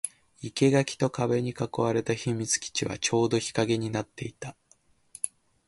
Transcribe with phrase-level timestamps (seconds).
[0.43, 4.55] 生垣と壁に囲われた秘密基地はちょうど日陰になっていた